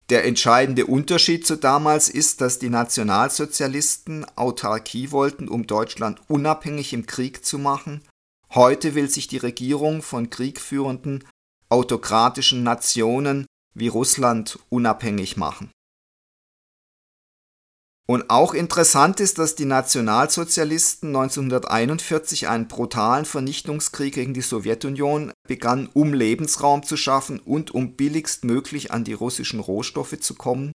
Der 0.09 0.25
entscheidende 0.25 0.87
Unterschied 0.87 1.45
zu 1.45 1.55
damals 1.55 2.09
ist, 2.09 2.41
dass 2.41 2.57
die 2.57 2.71
Nationalsozialisten 2.71 4.25
Autarkie 4.35 5.11
wollten, 5.11 5.47
um 5.47 5.67
Deutschland 5.67 6.19
unabhängig 6.27 6.93
im 6.93 7.05
Krieg 7.05 7.45
zu 7.45 7.59
machen. 7.59 8.01
Heute 8.55 8.95
will 8.95 9.07
sich 9.07 9.27
die 9.27 9.37
Regierung 9.37 10.01
von 10.01 10.31
kriegführenden 10.31 11.25
autokratischen 11.69 12.63
Nationen 12.63 13.45
wie 13.79 13.87
Russland 13.87 14.59
unabhängig 14.69 15.37
machen. 15.37 15.71
Und 18.09 18.31
auch 18.31 18.55
interessant 18.55 19.19
ist, 19.19 19.37
dass 19.37 19.53
die 19.53 19.65
Nationalsozialisten 19.65 21.09
1941 21.09 22.47
einen 22.47 22.67
brutalen 22.67 23.23
Vernichtungskrieg 23.23 24.15
gegen 24.15 24.33
die 24.33 24.41
Sowjetunion 24.41 25.31
begannen, 25.47 25.89
um 25.93 26.15
Lebensraum 26.15 26.81
zu 26.81 26.97
schaffen 26.97 27.39
und 27.39 27.69
um 27.69 27.95
billigstmöglich 27.95 28.91
an 28.91 29.03
die 29.03 29.13
russischen 29.13 29.59
Rohstoffe 29.59 30.19
zu 30.19 30.33
kommen. 30.33 30.71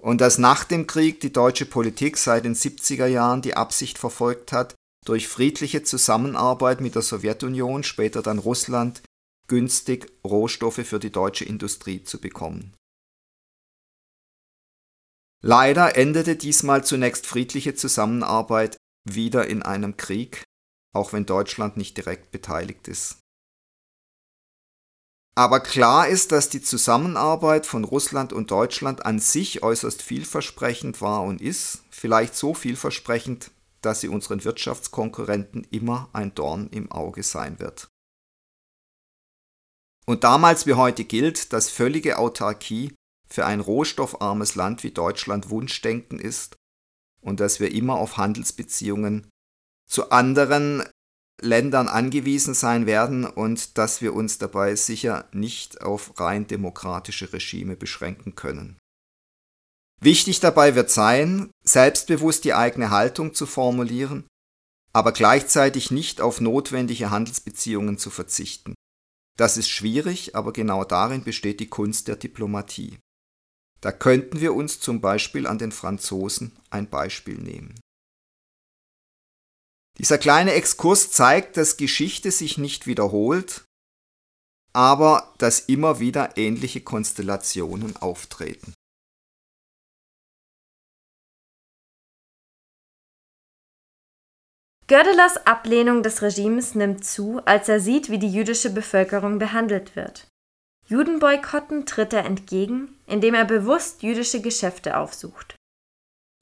Und 0.00 0.20
dass 0.20 0.38
nach 0.38 0.62
dem 0.62 0.86
Krieg 0.86 1.18
die 1.18 1.32
deutsche 1.32 1.66
Politik 1.66 2.16
seit 2.16 2.44
den 2.44 2.54
70er 2.54 3.06
Jahren 3.06 3.42
die 3.42 3.56
Absicht 3.56 3.98
verfolgt 3.98 4.52
hat, 4.52 4.76
durch 5.04 5.26
friedliche 5.26 5.82
Zusammenarbeit 5.82 6.80
mit 6.80 6.94
der 6.94 7.02
Sowjetunion, 7.02 7.82
später 7.82 8.22
dann 8.22 8.38
Russland, 8.38 9.02
günstig 9.48 10.12
Rohstoffe 10.24 10.86
für 10.86 10.98
die 10.98 11.10
deutsche 11.10 11.44
Industrie 11.44 12.04
zu 12.04 12.20
bekommen. 12.20 12.74
Leider 15.42 15.96
endete 15.96 16.36
diesmal 16.36 16.84
zunächst 16.84 17.26
friedliche 17.26 17.74
Zusammenarbeit 17.74 18.76
wieder 19.04 19.46
in 19.46 19.62
einem 19.62 19.96
Krieg, 19.96 20.42
auch 20.94 21.12
wenn 21.12 21.26
Deutschland 21.26 21.76
nicht 21.76 21.96
direkt 21.96 22.30
beteiligt 22.30 22.88
ist. 22.88 23.18
Aber 25.36 25.60
klar 25.60 26.08
ist, 26.08 26.32
dass 26.32 26.48
die 26.48 26.62
Zusammenarbeit 26.62 27.64
von 27.64 27.84
Russland 27.84 28.32
und 28.32 28.50
Deutschland 28.50 29.06
an 29.06 29.20
sich 29.20 29.62
äußerst 29.62 30.02
vielversprechend 30.02 31.00
war 31.00 31.22
und 31.22 31.40
ist, 31.40 31.84
vielleicht 31.90 32.34
so 32.34 32.54
vielversprechend, 32.54 33.52
dass 33.80 34.00
sie 34.00 34.08
unseren 34.08 34.42
Wirtschaftskonkurrenten 34.42 35.64
immer 35.70 36.08
ein 36.12 36.34
Dorn 36.34 36.68
im 36.70 36.90
Auge 36.90 37.22
sein 37.22 37.60
wird. 37.60 37.88
Und 40.08 40.24
damals 40.24 40.64
wie 40.64 40.72
heute 40.72 41.04
gilt, 41.04 41.52
dass 41.52 41.68
völlige 41.68 42.16
Autarkie 42.16 42.94
für 43.28 43.44
ein 43.44 43.60
rohstoffarmes 43.60 44.54
Land 44.54 44.82
wie 44.82 44.90
Deutschland 44.90 45.50
Wunschdenken 45.50 46.18
ist 46.18 46.56
und 47.20 47.40
dass 47.40 47.60
wir 47.60 47.72
immer 47.72 47.96
auf 47.96 48.16
Handelsbeziehungen 48.16 49.28
zu 49.86 50.10
anderen 50.10 50.82
Ländern 51.42 51.88
angewiesen 51.88 52.54
sein 52.54 52.86
werden 52.86 53.26
und 53.26 53.76
dass 53.76 54.00
wir 54.00 54.14
uns 54.14 54.38
dabei 54.38 54.76
sicher 54.76 55.28
nicht 55.32 55.82
auf 55.82 56.18
rein 56.18 56.46
demokratische 56.46 57.30
Regime 57.34 57.76
beschränken 57.76 58.34
können. 58.34 58.78
Wichtig 60.00 60.40
dabei 60.40 60.74
wird 60.74 60.90
sein, 60.90 61.50
selbstbewusst 61.64 62.44
die 62.44 62.54
eigene 62.54 62.88
Haltung 62.88 63.34
zu 63.34 63.44
formulieren, 63.44 64.26
aber 64.94 65.12
gleichzeitig 65.12 65.90
nicht 65.90 66.22
auf 66.22 66.40
notwendige 66.40 67.10
Handelsbeziehungen 67.10 67.98
zu 67.98 68.08
verzichten. 68.08 68.74
Das 69.38 69.56
ist 69.56 69.68
schwierig, 69.68 70.34
aber 70.34 70.52
genau 70.52 70.84
darin 70.84 71.22
besteht 71.22 71.60
die 71.60 71.68
Kunst 71.68 72.08
der 72.08 72.16
Diplomatie. 72.16 72.98
Da 73.80 73.92
könnten 73.92 74.40
wir 74.40 74.52
uns 74.52 74.80
zum 74.80 75.00
Beispiel 75.00 75.46
an 75.46 75.58
den 75.58 75.70
Franzosen 75.70 76.58
ein 76.70 76.90
Beispiel 76.90 77.38
nehmen. 77.38 77.78
Dieser 79.98 80.18
kleine 80.18 80.52
Exkurs 80.52 81.12
zeigt, 81.12 81.56
dass 81.56 81.76
Geschichte 81.76 82.32
sich 82.32 82.58
nicht 82.58 82.88
wiederholt, 82.88 83.64
aber 84.72 85.32
dass 85.38 85.60
immer 85.60 86.00
wieder 86.00 86.36
ähnliche 86.36 86.80
Konstellationen 86.80 87.96
auftreten. 87.96 88.74
Gördelers 94.88 95.46
Ablehnung 95.46 96.02
des 96.02 96.22
Regimes 96.22 96.74
nimmt 96.74 97.04
zu, 97.04 97.42
als 97.44 97.68
er 97.68 97.78
sieht, 97.78 98.08
wie 98.08 98.18
die 98.18 98.32
jüdische 98.32 98.70
Bevölkerung 98.70 99.38
behandelt 99.38 99.94
wird. 99.96 100.26
Judenboykotten 100.86 101.84
tritt 101.84 102.14
er 102.14 102.24
entgegen, 102.24 102.98
indem 103.06 103.34
er 103.34 103.44
bewusst 103.44 104.02
jüdische 104.02 104.40
Geschäfte 104.40 104.96
aufsucht. 104.96 105.54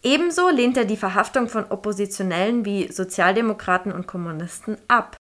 Ebenso 0.05 0.49
lehnt 0.49 0.77
er 0.77 0.85
die 0.85 0.97
Verhaftung 0.97 1.49
von 1.49 1.65
Oppositionellen 1.65 2.65
wie 2.65 2.93
Sozialdemokraten 2.93 3.91
und 3.91 4.07
Kommunisten 4.07 4.79
ab. 4.87 5.17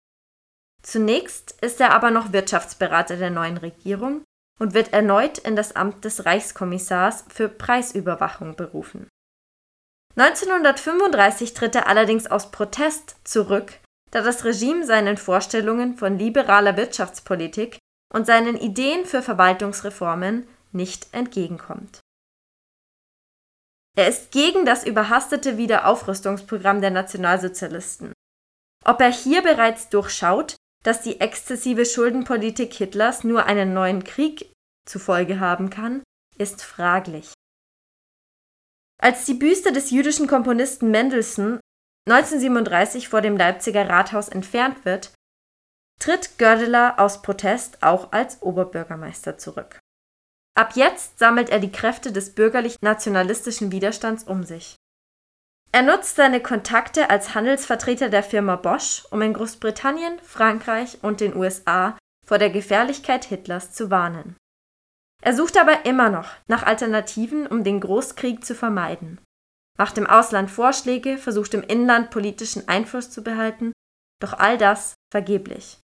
Zunächst 0.82 1.60
ist 1.60 1.80
er 1.80 1.92
aber 1.92 2.12
noch 2.12 2.32
Wirtschaftsberater 2.32 3.16
der 3.16 3.30
neuen 3.30 3.56
Regierung 3.56 4.22
und 4.60 4.72
wird 4.72 4.92
erneut 4.92 5.38
in 5.38 5.56
das 5.56 5.74
Amt 5.74 6.04
des 6.04 6.26
Reichskommissars 6.26 7.24
für 7.28 7.48
Preisüberwachung 7.48 8.54
berufen. 8.54 9.08
1935 10.18 11.52
tritt 11.52 11.74
er 11.74 11.88
allerdings 11.88 12.26
aus 12.26 12.50
Protest 12.50 13.16
zurück, 13.24 13.78
da 14.10 14.22
das 14.22 14.44
Regime 14.44 14.86
seinen 14.86 15.18
Vorstellungen 15.18 15.98
von 15.98 16.18
liberaler 16.18 16.76
Wirtschaftspolitik 16.76 17.78
und 18.14 18.26
seinen 18.26 18.56
Ideen 18.56 19.04
für 19.04 19.20
Verwaltungsreformen 19.20 20.48
nicht 20.72 21.12
entgegenkommt. 21.12 22.00
Er 23.94 24.08
ist 24.08 24.30
gegen 24.30 24.64
das 24.64 24.86
überhastete 24.86 25.56
Wiederaufrüstungsprogramm 25.58 26.80
der 26.80 26.90
Nationalsozialisten. 26.90 28.12
Ob 28.84 29.00
er 29.00 29.10
hier 29.10 29.42
bereits 29.42 29.88
durchschaut, 29.88 30.56
dass 30.84 31.02
die 31.02 31.20
exzessive 31.20 31.84
Schuldenpolitik 31.84 32.72
Hitlers 32.72 33.24
nur 33.24 33.46
einen 33.46 33.74
neuen 33.74 34.04
Krieg 34.04 34.52
zu 34.88 34.98
Folge 34.98 35.40
haben 35.40 35.68
kann, 35.70 36.02
ist 36.38 36.62
fraglich. 36.62 37.32
Als 38.98 39.24
die 39.24 39.34
Büste 39.34 39.72
des 39.72 39.90
jüdischen 39.90 40.26
Komponisten 40.26 40.90
Mendelssohn 40.90 41.60
1937 42.08 43.08
vor 43.08 43.20
dem 43.20 43.36
Leipziger 43.36 43.88
Rathaus 43.88 44.28
entfernt 44.28 44.84
wird, 44.84 45.12
tritt 46.00 46.38
Gördeler 46.38 46.98
aus 46.98 47.22
Protest 47.22 47.82
auch 47.82 48.12
als 48.12 48.42
Oberbürgermeister 48.42 49.38
zurück. 49.38 49.78
Ab 50.56 50.72
jetzt 50.74 51.18
sammelt 51.18 51.50
er 51.50 51.58
die 51.58 51.72
Kräfte 51.72 52.12
des 52.12 52.34
bürgerlich-nationalistischen 52.34 53.72
Widerstands 53.72 54.24
um 54.24 54.44
sich. 54.44 54.76
Er 55.72 55.82
nutzt 55.82 56.16
seine 56.16 56.40
Kontakte 56.40 57.10
als 57.10 57.34
Handelsvertreter 57.34 58.08
der 58.08 58.22
Firma 58.22 58.56
Bosch, 58.56 59.04
um 59.10 59.20
in 59.20 59.34
Großbritannien, 59.34 60.18
Frankreich 60.20 60.98
und 61.02 61.20
den 61.20 61.36
USA 61.36 61.98
vor 62.24 62.38
der 62.38 62.50
Gefährlichkeit 62.50 63.26
Hitlers 63.26 63.72
zu 63.72 63.90
warnen. 63.90 64.36
Er 65.22 65.34
sucht 65.34 65.56
aber 65.56 65.86
immer 65.86 66.08
noch 66.08 66.30
nach 66.46 66.62
Alternativen, 66.62 67.46
um 67.46 67.64
den 67.64 67.80
Großkrieg 67.80 68.44
zu 68.44 68.54
vermeiden, 68.54 69.20
macht 69.78 69.98
im 69.98 70.06
Ausland 70.06 70.50
Vorschläge, 70.50 71.18
versucht 71.18 71.54
im 71.54 71.62
Inland 71.62 72.10
politischen 72.10 72.68
Einfluss 72.68 73.10
zu 73.10 73.22
behalten, 73.22 73.72
doch 74.20 74.34
all 74.34 74.58
das 74.58 74.94
vergeblich. 75.10 75.80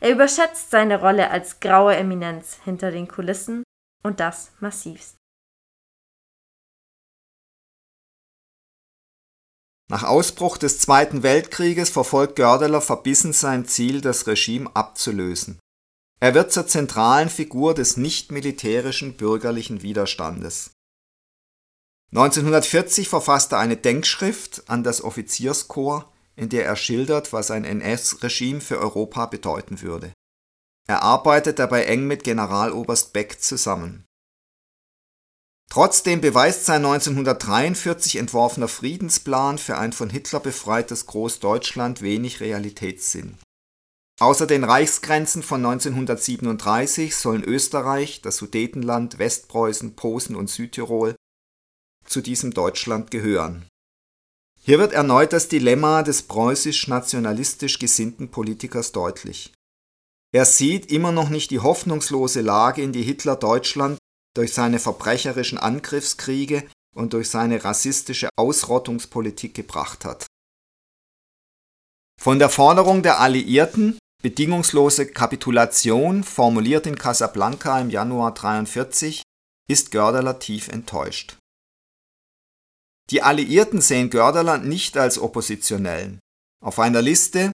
Er 0.00 0.10
überschätzt 0.10 0.70
seine 0.70 1.00
Rolle 1.00 1.30
als 1.30 1.60
graue 1.60 1.94
Eminenz 1.96 2.58
hinter 2.64 2.90
den 2.90 3.06
Kulissen 3.06 3.62
und 4.02 4.18
das 4.18 4.52
massivst. 4.58 5.16
Nach 9.88 10.04
Ausbruch 10.04 10.56
des 10.56 10.78
Zweiten 10.78 11.22
Weltkrieges 11.22 11.90
verfolgt 11.90 12.36
Gördeler 12.36 12.80
verbissen 12.80 13.32
sein 13.32 13.66
Ziel, 13.66 14.00
das 14.00 14.26
Regime 14.26 14.74
abzulösen. 14.74 15.60
Er 16.22 16.34
wird 16.34 16.52
zur 16.52 16.68
zentralen 16.68 17.28
Figur 17.28 17.74
des 17.74 17.96
nicht-militärischen 17.96 19.16
bürgerlichen 19.16 19.82
Widerstandes. 19.82 20.70
1940 22.12 23.08
verfasste 23.08 23.56
er 23.56 23.58
eine 23.58 23.76
Denkschrift 23.76 24.62
an 24.68 24.84
das 24.84 25.02
Offizierskorps, 25.02 26.06
in 26.36 26.48
der 26.48 26.64
er 26.64 26.76
schildert, 26.76 27.32
was 27.32 27.50
ein 27.50 27.64
NS-Regime 27.64 28.60
für 28.60 28.78
Europa 28.78 29.26
bedeuten 29.26 29.82
würde. 29.82 30.12
Er 30.86 31.02
arbeitet 31.02 31.58
dabei 31.58 31.86
eng 31.86 32.06
mit 32.06 32.22
Generaloberst 32.22 33.12
Beck 33.12 33.42
zusammen. 33.42 34.04
Trotzdem 35.72 36.20
beweist 36.20 36.66
sein 36.66 36.84
1943 36.84 38.14
entworfener 38.14 38.68
Friedensplan 38.68 39.58
für 39.58 39.76
ein 39.76 39.92
von 39.92 40.08
Hitler 40.08 40.38
befreites 40.38 41.06
Großdeutschland 41.06 42.00
wenig 42.00 42.38
Realitätssinn. 42.38 43.38
Außer 44.22 44.46
den 44.46 44.62
Reichsgrenzen 44.62 45.42
von 45.42 45.66
1937 45.66 47.16
sollen 47.16 47.42
Österreich, 47.42 48.22
das 48.22 48.36
Sudetenland, 48.36 49.18
Westpreußen, 49.18 49.96
Posen 49.96 50.36
und 50.36 50.48
Südtirol 50.48 51.16
zu 52.06 52.20
diesem 52.20 52.54
Deutschland 52.54 53.10
gehören. 53.10 53.66
Hier 54.60 54.78
wird 54.78 54.92
erneut 54.92 55.32
das 55.32 55.48
Dilemma 55.48 56.04
des 56.04 56.22
preußisch-nationalistisch 56.22 57.80
gesinnten 57.80 58.30
Politikers 58.30 58.92
deutlich. 58.92 59.52
Er 60.32 60.44
sieht 60.44 60.92
immer 60.92 61.10
noch 61.10 61.28
nicht 61.28 61.50
die 61.50 61.58
hoffnungslose 61.58 62.42
Lage, 62.42 62.80
in 62.80 62.92
die 62.92 63.02
Hitler 63.02 63.34
Deutschland 63.34 63.98
durch 64.36 64.54
seine 64.54 64.78
verbrecherischen 64.78 65.58
Angriffskriege 65.58 66.62
und 66.94 67.12
durch 67.12 67.28
seine 67.28 67.64
rassistische 67.64 68.28
Ausrottungspolitik 68.36 69.52
gebracht 69.52 70.04
hat. 70.04 70.26
Von 72.20 72.38
der 72.38 72.50
Forderung 72.50 73.02
der 73.02 73.18
Alliierten, 73.18 73.98
bedingungslose 74.22 75.06
Kapitulation, 75.06 76.22
formuliert 76.24 76.86
in 76.86 76.96
Casablanca 76.96 77.80
im 77.80 77.90
Januar 77.90 78.30
1943, 78.30 79.22
ist 79.68 79.90
Gördeler 79.90 80.38
tief 80.38 80.68
enttäuscht. 80.68 81.36
Die 83.10 83.22
Alliierten 83.22 83.80
sehen 83.80 84.10
Gördeler 84.10 84.58
nicht 84.58 84.96
als 84.96 85.18
Oppositionellen. 85.18 86.20
Auf 86.64 86.78
einer 86.78 87.02
Liste 87.02 87.52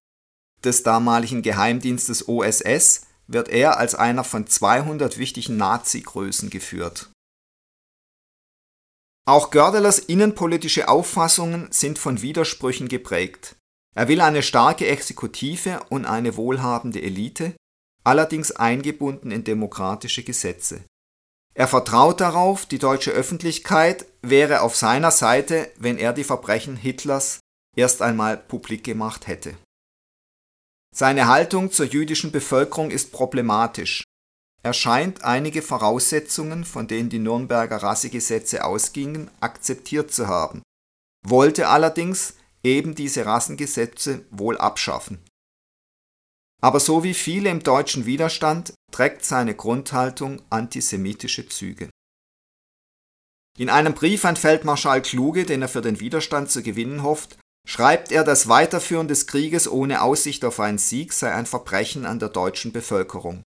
des 0.63 0.83
damaligen 0.83 1.43
Geheimdienstes 1.43 2.29
OSS 2.29 3.07
wird 3.27 3.49
er 3.49 3.79
als 3.79 3.95
einer 3.95 4.25
von 4.25 4.47
200 4.47 5.19
wichtigen 5.19 5.57
Nazi-Größen 5.57 6.51
geführt. 6.51 7.11
Auch 9.27 9.51
Gördelers 9.51 9.99
innenpolitische 9.99 10.89
Auffassungen 10.89 11.69
sind 11.71 11.99
von 11.99 12.23
Widersprüchen 12.23 12.89
geprägt. 12.89 13.58
Er 13.95 14.09
will 14.09 14.21
eine 14.21 14.43
starke 14.43 14.87
Exekutive 14.87 15.81
und 15.89 16.05
eine 16.05 16.37
wohlhabende 16.37 17.03
Elite, 17.03 17.55
allerdings 18.05 18.53
eingebunden 18.53 19.31
in 19.31 19.45
demokratische 19.45 20.23
Gesetze. 20.23 20.85
Er 21.55 21.67
vertraut 21.67 22.21
darauf, 22.21 22.67
die 22.67 22.79
deutsche 22.79 23.11
Öffentlichkeit 23.11 24.07
wäre 24.23 24.61
auf 24.61 24.77
seiner 24.77 25.11
Seite, 25.11 25.71
wenn 25.77 25.99
er 25.99 26.13
die 26.13 26.25
Verbrechen 26.25 26.77
Hitlers 26.77 27.41
erst 27.77 28.01
einmal 28.01 28.37
publik 28.37 28.85
gemacht 28.85 29.27
hätte. 29.27 29.57
Seine 30.95 31.27
Haltung 31.27 31.71
zur 31.71 31.87
jüdischen 31.87 32.31
Bevölkerung 32.31 32.91
ist 32.91 33.13
problematisch. 33.13 34.05
Er 34.63 34.73
scheint 34.73 35.25
einige 35.25 35.63
Voraussetzungen, 35.63 36.65
von 36.65 36.89
denen 36.89 37.09
die 37.09 37.21
Nürnberger 37.21 37.77
Rassegesetze 37.77 38.65
ausgingen, 38.65 39.31
akzeptiert 39.41 40.13
zu 40.13 40.27
haben, 40.27 40.63
wollte 41.25 41.69
allerdings 41.69 42.35
eben 42.69 42.95
diese 42.95 43.27
Rassengesetze 43.27 44.27
wohl 44.31 44.59
abschaffen. 44.59 45.19
Aber 46.61 46.81
so 46.81 47.05
wie 47.05 47.15
viele 47.15 47.51
im 47.51 47.63
deutschen 47.63 48.05
Widerstand 48.07 48.75
trägt 48.93 49.25
seine 49.25 49.55
Grundhaltung 49.55 50.43
antisemitische 50.51 51.49
Züge. 51.49 51.89
In 53.59 53.71
einem 53.71 53.95
Brief 53.95 54.25
an 54.25 54.37
Feldmarschall 54.37 55.03
Kluge, 55.03 55.45
den 55.45 55.63
er 55.63 55.69
für 55.69 55.83
den 55.83 56.01
Widerstand 56.01 56.51
zu 56.51 56.63
gewinnen 56.63 57.03
hofft, 57.03 57.39
schreibt 57.67 58.13
er, 58.13 58.25
das 58.25 58.49
Weiterführen 58.49 59.09
des 59.09 59.27
Krieges 59.27 59.71
ohne 59.71 60.03
Aussicht 60.03 60.45
auf 60.45 60.61
einen 60.61 60.79
Sieg 60.79 61.13
sei 61.13 61.33
ein 61.33 61.47
Verbrechen 61.47 62.07
an 62.07 62.19
der 62.19 62.29
deutschen 62.29 62.73
Bevölkerung. 62.73 63.43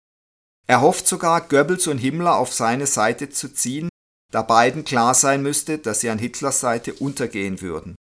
Er 0.69 0.81
hofft 0.81 1.07
sogar, 1.07 1.41
Goebbels 1.43 1.87
und 1.87 1.99
Himmler 1.99 2.37
auf 2.37 2.53
seine 2.53 2.87
Seite 2.87 3.31
zu 3.31 3.53
ziehen, 3.53 3.89
da 4.33 4.43
beiden 4.43 4.85
klar 4.85 5.15
sein 5.15 5.43
müsste, 5.43 5.79
dass 5.79 6.01
sie 6.01 6.11
an 6.11 6.19
Hitlers 6.19 6.61
Seite 6.61 6.95
untergehen 6.95 7.61
würden. 7.61 7.95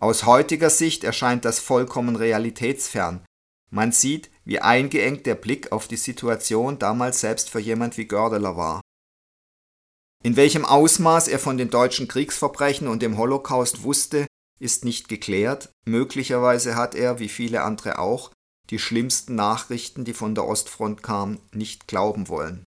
Aus 0.00 0.24
heutiger 0.24 0.70
Sicht 0.70 1.04
erscheint 1.04 1.44
das 1.44 1.58
vollkommen 1.58 2.16
realitätsfern. 2.16 3.24
Man 3.70 3.92
sieht, 3.92 4.30
wie 4.44 4.60
eingeengt 4.60 5.26
der 5.26 5.34
Blick 5.34 5.72
auf 5.72 5.88
die 5.88 5.96
Situation 5.96 6.78
damals 6.78 7.20
selbst 7.20 7.50
für 7.50 7.58
jemand 7.58 7.96
wie 7.96 8.06
Gördeler 8.06 8.56
war. 8.56 8.80
In 10.22 10.36
welchem 10.36 10.64
Ausmaß 10.64 11.28
er 11.28 11.38
von 11.38 11.56
den 11.56 11.70
deutschen 11.70 12.08
Kriegsverbrechen 12.08 12.88
und 12.88 13.00
dem 13.00 13.16
Holocaust 13.16 13.82
wusste, 13.82 14.26
ist 14.58 14.84
nicht 14.84 15.08
geklärt, 15.08 15.70
möglicherweise 15.84 16.76
hat 16.76 16.94
er, 16.94 17.18
wie 17.18 17.28
viele 17.28 17.62
andere 17.62 17.98
auch, 17.98 18.32
die 18.70 18.78
schlimmsten 18.78 19.34
Nachrichten, 19.34 20.04
die 20.04 20.14
von 20.14 20.34
der 20.34 20.46
Ostfront 20.46 21.02
kamen, 21.02 21.40
nicht 21.52 21.86
glauben 21.86 22.28
wollen. 22.28 22.64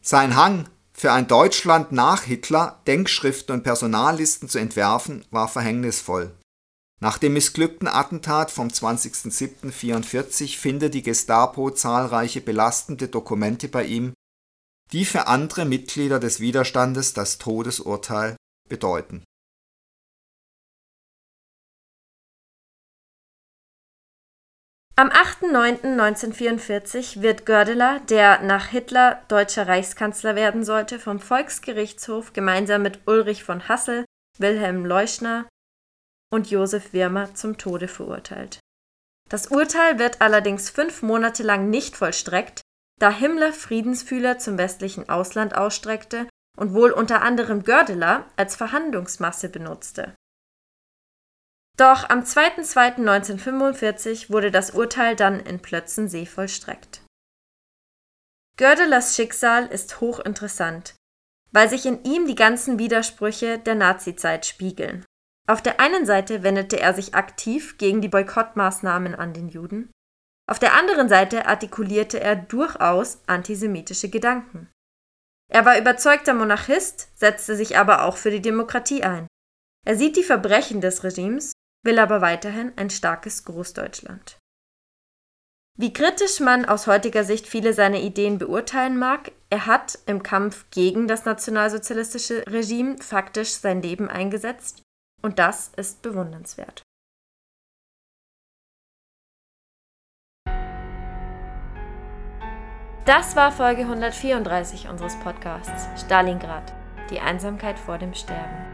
Sein 0.00 0.34
Hang, 0.34 0.68
für 1.00 1.12
ein 1.12 1.26
Deutschland 1.26 1.92
nach 1.92 2.24
Hitler 2.24 2.82
Denkschriften 2.86 3.54
und 3.54 3.62
Personallisten 3.62 4.50
zu 4.50 4.58
entwerfen, 4.58 5.24
war 5.30 5.48
verhängnisvoll. 5.48 6.30
Nach 7.00 7.16
dem 7.16 7.32
missglückten 7.32 7.88
Attentat 7.88 8.50
vom 8.50 8.68
20.07.44 8.68 10.58
findet 10.58 10.92
die 10.92 11.00
Gestapo 11.00 11.70
zahlreiche 11.70 12.42
belastende 12.42 13.08
Dokumente 13.08 13.68
bei 13.68 13.86
ihm, 13.86 14.12
die 14.92 15.06
für 15.06 15.26
andere 15.26 15.64
Mitglieder 15.64 16.20
des 16.20 16.38
Widerstandes 16.38 17.14
das 17.14 17.38
Todesurteil 17.38 18.36
bedeuten. 18.68 19.24
Am 24.96 25.08
8.9.1944 25.08 27.22
wird 27.22 27.46
Gördeler, 27.46 28.00
der 28.00 28.42
nach 28.42 28.66
Hitler 28.66 29.22
deutscher 29.28 29.66
Reichskanzler 29.66 30.36
werden 30.36 30.62
sollte, 30.62 30.98
vom 30.98 31.20
Volksgerichtshof 31.20 32.34
gemeinsam 32.34 32.82
mit 32.82 33.00
Ulrich 33.06 33.42
von 33.42 33.66
Hassel, 33.66 34.04
Wilhelm 34.38 34.84
Leuschner 34.84 35.48
und 36.30 36.50
Josef 36.50 36.92
Wirmer 36.92 37.34
zum 37.34 37.56
Tode 37.56 37.88
verurteilt. 37.88 38.60
Das 39.30 39.46
Urteil 39.46 39.98
wird 39.98 40.20
allerdings 40.20 40.68
fünf 40.70 41.02
Monate 41.02 41.44
lang 41.44 41.70
nicht 41.70 41.96
vollstreckt, 41.96 42.60
da 43.00 43.10
Himmler 43.10 43.52
Friedensfühler 43.52 44.38
zum 44.38 44.58
westlichen 44.58 45.08
Ausland 45.08 45.56
ausstreckte 45.56 46.28
und 46.58 46.74
wohl 46.74 46.90
unter 46.90 47.22
anderem 47.22 47.62
Gördeler 47.62 48.26
als 48.36 48.56
Verhandlungsmasse 48.56 49.48
benutzte. 49.48 50.14
Doch 51.80 52.10
am 52.10 52.20
2.2.1945 52.20 54.30
wurde 54.30 54.50
das 54.50 54.72
Urteil 54.72 55.16
dann 55.16 55.40
in 55.40 55.60
Plötzensee 55.60 56.26
vollstreckt. 56.26 57.00
Gördelers 58.58 59.16
Schicksal 59.16 59.64
ist 59.64 60.02
hochinteressant, 60.02 60.94
weil 61.52 61.70
sich 61.70 61.86
in 61.86 62.04
ihm 62.04 62.26
die 62.26 62.34
ganzen 62.34 62.78
Widersprüche 62.78 63.58
der 63.58 63.76
Nazizeit 63.76 64.44
spiegeln. 64.44 65.06
Auf 65.48 65.62
der 65.62 65.80
einen 65.80 66.04
Seite 66.04 66.42
wendete 66.42 66.78
er 66.78 66.92
sich 66.92 67.14
aktiv 67.14 67.78
gegen 67.78 68.02
die 68.02 68.08
Boykottmaßnahmen 68.08 69.14
an 69.14 69.32
den 69.32 69.48
Juden, 69.48 69.90
auf 70.50 70.58
der 70.58 70.74
anderen 70.74 71.08
Seite 71.08 71.46
artikulierte 71.46 72.18
er 72.18 72.34
durchaus 72.34 73.22
antisemitische 73.28 74.10
Gedanken. 74.10 74.68
Er 75.48 75.64
war 75.64 75.78
überzeugter 75.78 76.34
Monarchist, 76.34 77.08
setzte 77.14 77.54
sich 77.54 77.78
aber 77.78 78.02
auch 78.02 78.16
für 78.16 78.32
die 78.32 78.42
Demokratie 78.42 79.04
ein. 79.04 79.28
Er 79.86 79.96
sieht 79.96 80.16
die 80.16 80.24
Verbrechen 80.24 80.80
des 80.80 81.04
Regimes 81.04 81.52
will 81.82 81.98
aber 81.98 82.20
weiterhin 82.20 82.72
ein 82.76 82.90
starkes 82.90 83.44
Großdeutschland. 83.44 84.38
Wie 85.78 85.92
kritisch 85.92 86.40
man 86.40 86.66
aus 86.66 86.86
heutiger 86.86 87.24
Sicht 87.24 87.46
viele 87.46 87.72
seiner 87.72 88.00
Ideen 88.00 88.36
beurteilen 88.38 88.98
mag, 88.98 89.32
er 89.48 89.66
hat 89.66 89.98
im 90.06 90.22
Kampf 90.22 90.66
gegen 90.70 91.08
das 91.08 91.24
nationalsozialistische 91.24 92.44
Regime 92.46 92.98
faktisch 92.98 93.52
sein 93.52 93.80
Leben 93.80 94.08
eingesetzt 94.08 94.82
und 95.22 95.38
das 95.38 95.72
ist 95.76 96.02
bewundernswert. 96.02 96.82
Das 103.06 103.34
war 103.34 103.50
Folge 103.50 103.82
134 103.82 104.88
unseres 104.88 105.16
Podcasts 105.20 105.88
Stalingrad, 106.04 106.74
die 107.10 107.20
Einsamkeit 107.20 107.78
vor 107.78 107.98
dem 107.98 108.14
Sterben. 108.14 108.69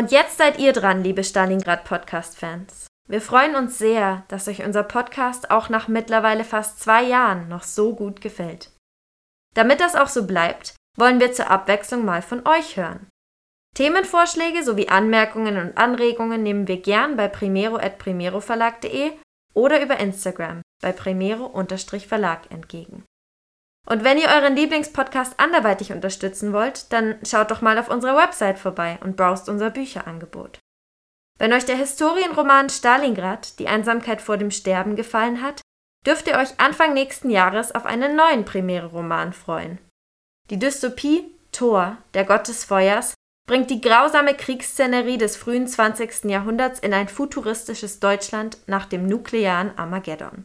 Und 0.00 0.12
jetzt 0.12 0.38
seid 0.38 0.58
ihr 0.58 0.72
dran, 0.72 1.04
liebe 1.04 1.22
Stalingrad 1.22 1.84
Podcast-Fans. 1.84 2.86
Wir 3.06 3.20
freuen 3.20 3.54
uns 3.54 3.76
sehr, 3.76 4.24
dass 4.28 4.48
euch 4.48 4.64
unser 4.64 4.82
Podcast 4.82 5.50
auch 5.50 5.68
nach 5.68 5.88
mittlerweile 5.88 6.44
fast 6.44 6.80
zwei 6.80 7.02
Jahren 7.02 7.50
noch 7.50 7.64
so 7.64 7.94
gut 7.94 8.22
gefällt. 8.22 8.70
Damit 9.54 9.78
das 9.78 9.96
auch 9.96 10.08
so 10.08 10.26
bleibt, 10.26 10.74
wollen 10.96 11.20
wir 11.20 11.34
zur 11.34 11.50
Abwechslung 11.50 12.06
mal 12.06 12.22
von 12.22 12.46
euch 12.46 12.78
hören. 12.78 13.08
Themenvorschläge 13.76 14.64
sowie 14.64 14.88
Anmerkungen 14.88 15.58
und 15.58 15.76
Anregungen 15.76 16.42
nehmen 16.42 16.66
wir 16.66 16.80
gern 16.80 17.18
bei 17.18 17.28
primero.primeroverlag.de 17.28 19.12
oder 19.52 19.82
über 19.82 19.98
Instagram 19.98 20.62
bei 20.80 20.92
primero-verlag 20.92 22.50
entgegen. 22.50 23.04
Und 23.90 24.04
wenn 24.04 24.18
ihr 24.18 24.28
euren 24.28 24.54
Lieblingspodcast 24.54 25.40
anderweitig 25.40 25.92
unterstützen 25.92 26.52
wollt, 26.52 26.92
dann 26.92 27.18
schaut 27.26 27.50
doch 27.50 27.60
mal 27.60 27.76
auf 27.76 27.88
unserer 27.88 28.16
Website 28.16 28.56
vorbei 28.56 29.00
und 29.02 29.16
browst 29.16 29.48
unser 29.48 29.70
Bücherangebot. 29.70 30.60
Wenn 31.40 31.52
euch 31.52 31.64
der 31.64 31.74
Historienroman 31.74 32.70
Stalingrad, 32.70 33.58
die 33.58 33.66
Einsamkeit 33.66 34.22
vor 34.22 34.36
dem 34.36 34.52
Sterben 34.52 34.94
gefallen 34.94 35.42
hat, 35.42 35.62
dürft 36.06 36.28
ihr 36.28 36.36
euch 36.36 36.60
Anfang 36.60 36.94
nächsten 36.94 37.30
Jahres 37.30 37.74
auf 37.74 37.84
einen 37.84 38.14
neuen 38.14 38.44
Premiere-Roman 38.44 39.32
freuen. 39.32 39.78
Die 40.50 40.58
Dystopie 40.58 41.34
Thor, 41.50 41.96
der 42.14 42.24
Gott 42.24 42.46
des 42.46 42.64
Feuers, 42.64 43.14
bringt 43.48 43.70
die 43.70 43.80
grausame 43.80 44.34
Kriegsszenerie 44.34 45.18
des 45.18 45.36
frühen 45.36 45.66
20. 45.66 46.26
Jahrhunderts 46.26 46.78
in 46.78 46.94
ein 46.94 47.08
futuristisches 47.08 47.98
Deutschland 47.98 48.58
nach 48.68 48.86
dem 48.86 49.06
nuklearen 49.06 49.76
Armageddon. 49.76 50.44